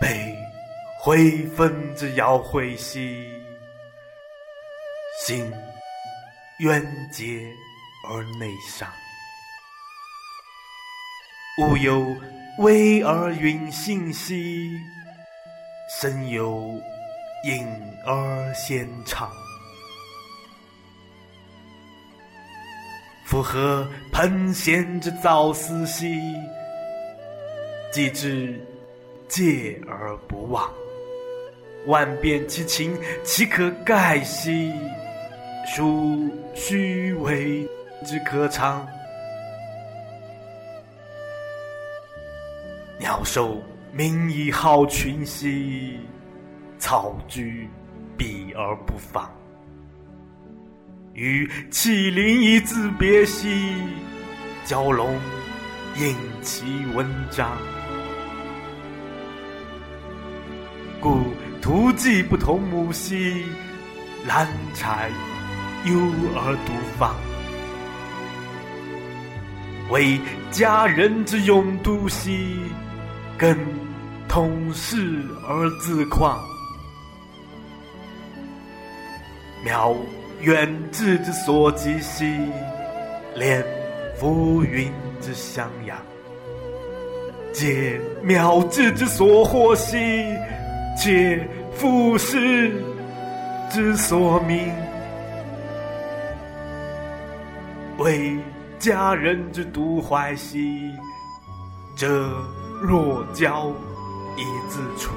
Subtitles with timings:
[0.00, 0.34] 悲
[0.98, 3.30] 灰分之要会兮，
[5.26, 5.52] 心
[6.60, 6.82] 冤
[7.12, 7.46] 结
[8.08, 8.88] 而内伤。
[11.58, 12.16] 吾有
[12.58, 14.70] 微而运行兮，
[16.00, 16.80] 身有
[17.44, 17.66] 隐
[18.06, 19.30] 而先长。
[23.26, 26.18] 夫何喷涎之造思兮？
[27.92, 28.58] 既之
[29.30, 30.70] 戒而不忘。
[31.86, 34.74] 万变其情，岂可盖兮？
[35.74, 37.66] 孰虚伪
[38.04, 38.86] 之可长？
[42.98, 43.62] 鸟兽
[43.92, 46.00] 鸣以号群兮，
[46.78, 47.66] 草居
[48.18, 49.30] 避而不放。
[51.14, 53.72] 与麒麟以自别兮，
[54.66, 55.18] 蛟龙
[55.96, 57.56] 应其文章。
[61.70, 63.44] 图迹不同母兮，
[64.26, 65.08] 兰柴
[65.84, 65.94] 忧
[66.34, 67.14] 而独放。
[69.88, 72.58] 为佳人之用度兮，
[73.38, 73.56] 跟
[74.26, 76.36] 同室而自旷。
[79.64, 79.94] 渺。
[80.40, 82.34] 远志之所及兮，
[83.36, 83.64] 连
[84.18, 84.90] 浮云
[85.20, 85.96] 之相仰；
[87.52, 90.24] 皆渺志之所获兮，
[90.98, 91.46] 且
[91.80, 92.84] 俯视
[93.70, 94.70] 之所明。
[97.96, 98.38] 为
[98.78, 100.92] 佳人之独怀兮，
[101.96, 102.30] 则
[102.82, 103.72] 若娇
[104.36, 105.10] 以自处；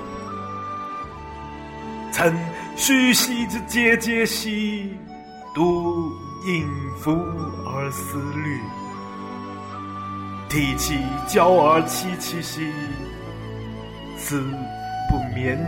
[2.13, 2.33] 曾
[2.77, 4.97] 虚兮之节节兮。
[5.53, 6.09] 独
[6.47, 6.65] 应
[6.97, 7.11] 夫
[7.67, 8.59] 而思虑，
[10.49, 10.97] 涕泣
[11.27, 12.71] 交而戚戚兮，
[14.17, 14.41] 思
[15.09, 15.59] 不眠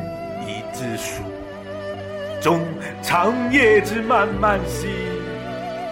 [0.47, 1.23] 以自数。
[2.41, 2.61] 终
[3.01, 4.87] 长夜之漫漫兮，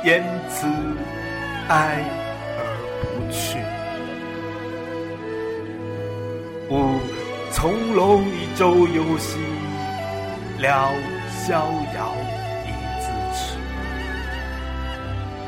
[0.03, 0.67] 言辞
[1.67, 2.03] 哀
[2.57, 2.61] 而
[3.01, 3.57] 不去。
[6.69, 6.99] 吾
[7.51, 9.39] 从容以周游兮，
[10.59, 10.91] 聊
[11.29, 11.65] 逍
[11.95, 12.13] 遥。
[12.65, 12.69] 以
[13.01, 13.57] 自持。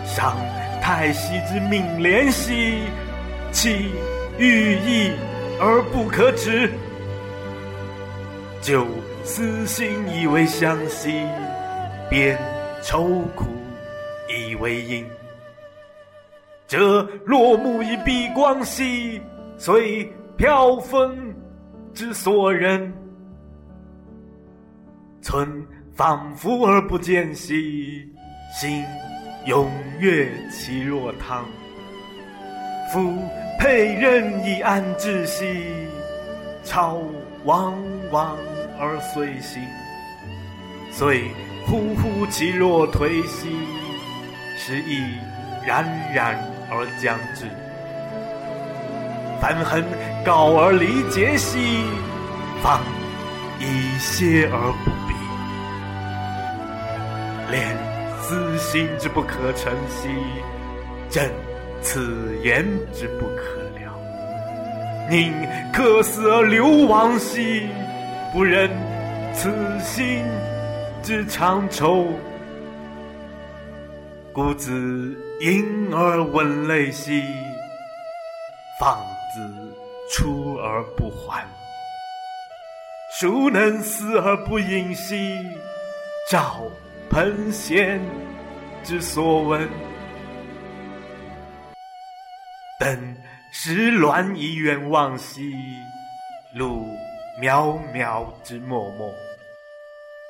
[0.05, 0.37] 伤
[0.81, 2.79] 太息之命连兮，
[3.51, 3.91] 岂
[4.37, 5.11] 欲意
[5.59, 6.69] 而不可止；
[8.65, 8.83] 就
[9.23, 11.23] 私心以为相兮，
[12.09, 12.35] 便
[12.81, 13.45] 愁苦
[14.27, 15.05] 以为因。
[16.65, 19.21] 则落木以蔽光兮，
[19.55, 21.15] 虽飘风
[21.93, 22.91] 之所人；
[25.21, 28.11] 存仿佛而不见兮，
[28.59, 28.83] 心。
[29.45, 29.67] 踊
[29.99, 31.45] 跃其若汤，
[32.91, 33.13] 夫
[33.59, 35.63] 佩刃以安志兮，
[36.63, 36.99] 操
[37.43, 37.75] 汪
[38.09, 38.35] 汪
[38.79, 39.61] 而遂行。
[40.91, 41.29] 遂
[41.65, 43.49] 呼呼其若颓兮，
[44.57, 45.01] 时亦
[45.65, 46.37] 冉冉
[46.69, 47.45] 而将至。
[49.41, 49.83] 凡恨
[50.23, 51.83] 告而离结兮，
[52.61, 52.81] 方
[53.59, 55.13] 以歇而不避。
[57.51, 57.95] 连。
[58.27, 60.09] 私心之不可成兮，
[61.11, 61.29] 朕
[61.79, 63.95] 此言之不可了。
[65.11, 65.31] 宁
[65.71, 67.67] 可死而流亡兮，
[68.35, 68.69] 不忍
[69.33, 70.25] 此心
[71.01, 72.11] 之长愁。
[74.33, 77.23] 故自婴而闻泪兮，
[78.77, 78.99] 放
[79.33, 79.73] 子
[80.11, 81.47] 出而不还。
[83.17, 85.49] 孰能死而不隐兮？
[86.29, 86.61] 照。
[87.09, 87.97] 喷涎
[88.83, 89.69] 之所闻，
[92.77, 93.15] 登
[93.53, 95.53] 时乱以远望兮，
[96.53, 96.85] 路
[97.41, 99.13] 渺渺之默默，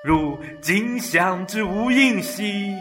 [0.03, 2.75] 如景想之无应兮，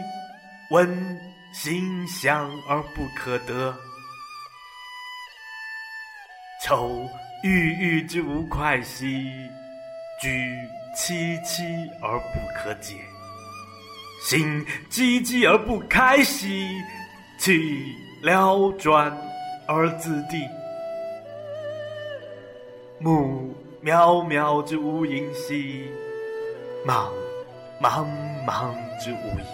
[0.71, 1.19] 闻
[1.53, 3.71] 馨香而不可得，
[6.63, 7.07] 愁
[7.43, 9.31] 郁郁之无快兮，
[10.19, 10.57] 居
[10.97, 12.95] 凄凄而不可解。
[14.23, 16.67] 心寂寂而不开兮，
[17.37, 19.15] 气撩转
[19.67, 20.49] 而自地。
[22.97, 23.53] 目
[23.85, 25.91] 渺渺之无垠兮，
[26.87, 27.07] 茫
[27.79, 28.03] 茫
[28.43, 29.45] 茫之无垠。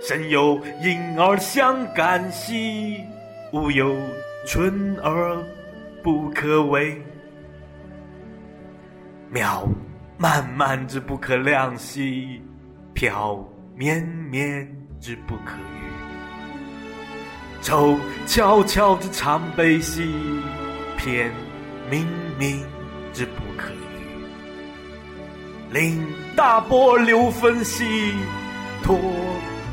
[0.00, 3.04] 身有隐而相感兮，
[3.52, 3.94] 物有
[4.46, 5.36] 存而
[6.02, 6.98] 不可为。
[9.30, 9.68] 渺
[10.16, 12.40] 漫漫之不可量兮。
[12.94, 13.46] 飘
[13.76, 14.66] 绵绵
[14.98, 15.92] 之不可喻，
[17.62, 17.94] 愁
[18.26, 20.02] 悄悄之常悲兮；
[20.96, 21.30] 偏
[21.88, 22.04] 冥
[22.38, 22.64] 明
[23.12, 23.74] 之不可逾。
[25.72, 26.06] 令
[26.36, 27.84] 大波流分兮，
[28.82, 28.98] 托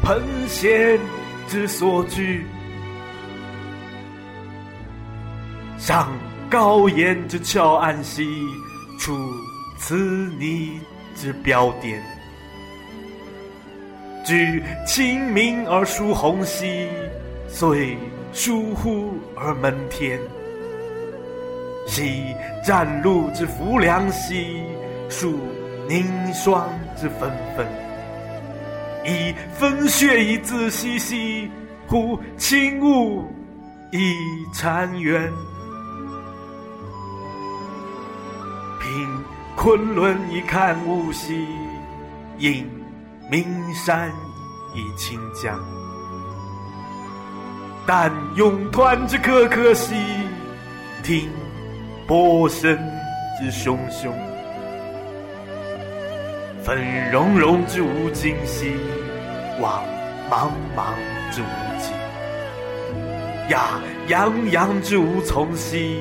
[0.03, 0.99] 蟠仙
[1.47, 2.45] 之所居。
[5.77, 6.11] 上
[6.49, 8.27] 高岩之峭岸兮，
[8.99, 9.15] 处
[9.77, 9.95] 此
[10.39, 10.79] 泥
[11.15, 12.01] 之标点。
[14.25, 16.87] 举清明而数虹兮，
[17.47, 17.95] 遂
[18.33, 20.19] 疏忽而门天。
[21.85, 24.63] 兮战鹿之浮梁兮，
[25.09, 25.39] 数
[25.87, 27.65] 凝霜之纷纷。
[29.05, 31.49] 以风雪以自兮兮，
[31.87, 33.23] 乎轻雾
[33.91, 34.15] 以
[34.53, 35.31] 禅渊。
[38.81, 39.23] 凭
[39.55, 41.47] 昆仑以看物兮，
[42.39, 42.67] 应
[43.29, 44.11] 名山
[44.73, 45.59] 以清江。
[47.85, 49.93] 但咏湍之可可兮，
[51.03, 51.29] 听
[52.07, 52.77] 波声
[53.39, 54.11] 之汹汹。
[56.63, 58.75] 粉融融之无尽兮，
[59.59, 59.83] 望
[60.29, 60.93] 茫茫
[61.31, 61.45] 之无
[61.81, 61.91] 际。
[63.49, 65.99] 呀洋洋之无从兮，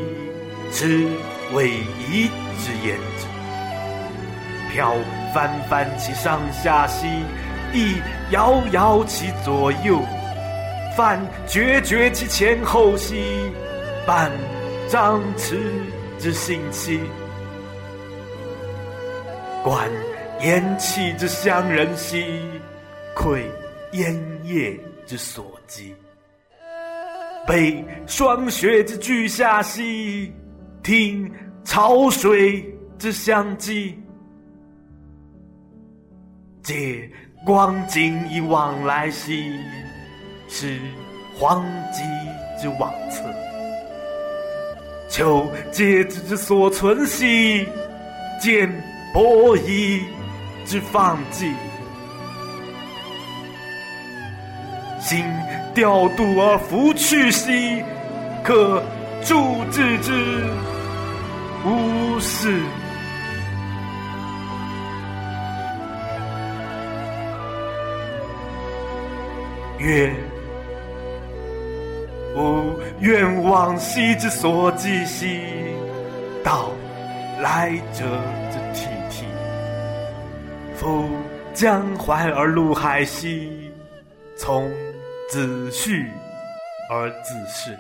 [0.70, 1.06] 持
[1.52, 1.70] 逶
[2.10, 2.28] 迤
[2.58, 3.26] 之焉者。
[4.72, 4.94] 飘
[5.34, 7.06] 翻翻其上下兮，
[7.72, 7.96] 亦
[8.30, 10.00] 摇摇其左右。
[10.96, 13.22] 泛决绝其前后兮，
[14.06, 14.30] 半
[14.94, 15.58] 张弛
[16.20, 17.00] 之行期。
[19.64, 19.90] 观
[20.42, 22.24] 烟气之相人兮，
[23.12, 23.44] 窥
[23.94, 24.14] 烟
[24.44, 25.92] 叶之所及。
[27.44, 30.32] 悲霜雪之俱下兮，
[30.80, 31.28] 听
[31.64, 32.64] 潮水
[32.96, 34.00] 之相击。
[36.62, 37.10] 借
[37.44, 39.58] 光景以往来兮，
[40.48, 40.78] 是
[41.36, 42.00] 荒迹
[42.62, 43.24] 之往侧。
[45.16, 47.64] 求皆之之所存兮，
[48.40, 48.68] 见
[49.12, 50.02] 伯夷
[50.64, 51.52] 之放迹。
[54.98, 55.24] 心
[55.72, 57.80] 调度而弗去兮，
[58.42, 58.82] 可
[59.22, 60.12] 助治之
[61.64, 62.60] 无事。
[69.78, 70.12] 曰：
[72.36, 75.40] 吾愿往昔之所寄兮，
[76.42, 76.70] 道
[77.40, 78.04] 来者
[78.50, 79.24] 之涕涕。
[80.74, 81.08] 夫
[81.52, 83.70] 江淮而陆海兮，
[84.36, 84.68] 从
[85.30, 86.10] 子绪
[86.90, 87.78] 而自适。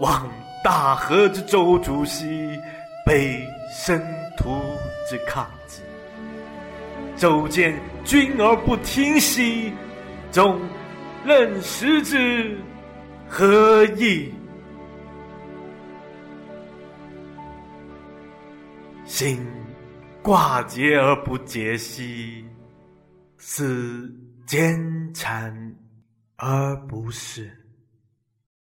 [0.00, 0.26] 望
[0.64, 2.58] 大河之周主兮，
[3.04, 4.02] 悲生
[4.36, 4.58] 徒
[5.06, 5.82] 之抗击。
[7.18, 9.74] 周见君而不听兮，
[10.32, 10.58] 终
[11.24, 12.58] 任食之
[13.28, 14.32] 何益？
[19.04, 19.46] 心
[20.22, 22.44] 挂结而不结兮，
[23.36, 24.10] 思
[24.46, 25.54] 坚缠
[26.36, 27.59] 而不释。